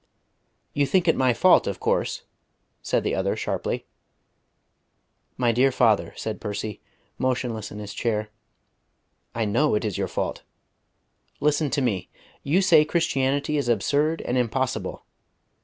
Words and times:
"You 0.73 0.87
think 0.87 1.07
it 1.07 1.15
my 1.15 1.31
fault, 1.31 1.67
of 1.67 1.79
course," 1.79 2.23
said 2.81 3.03
the 3.03 3.13
other 3.13 3.35
sharply. 3.35 3.85
"My 5.37 5.51
dear 5.51 5.71
father," 5.71 6.11
said 6.15 6.41
Percy, 6.41 6.81
motionless 7.19 7.69
in 7.69 7.77
his 7.77 7.93
chair, 7.93 8.29
"I 9.35 9.45
know 9.45 9.75
it 9.75 9.85
is 9.85 9.99
your 9.99 10.07
fault. 10.07 10.41
Listen 11.39 11.69
to 11.69 11.83
me. 11.83 12.09
You 12.41 12.63
say 12.63 12.83
Christianity 12.83 13.57
is 13.57 13.69
absurd 13.69 14.23
and 14.23 14.39
impossible. 14.39 15.03